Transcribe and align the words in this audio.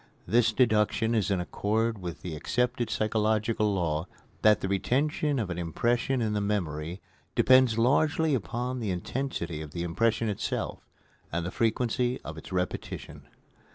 This 0.25 0.51
deduction 0.51 1.13
is 1.13 1.29
in 1.29 1.39
accord 1.39 1.99
with 2.01 2.23
the 2.23 2.35
accepted 2.35 2.89
psychological 2.89 3.71
law 3.71 4.07
that 4.41 4.59
the 4.61 4.67
retention 4.67 5.37
of 5.37 5.51
an 5.51 5.59
impression 5.59 6.23
in 6.23 6.33
the 6.33 6.41
memory 6.41 6.99
depends 7.35 7.77
largely 7.77 8.33
upon 8.33 8.79
the 8.79 8.89
intensity 8.89 9.61
of 9.61 9.73
the 9.73 9.83
impression 9.83 10.27
itself, 10.27 10.89
and 11.31 11.45
the 11.45 11.51
frequency 11.51 12.19
of 12.21 12.35
its 12.35 12.51
repetition. 12.51 13.27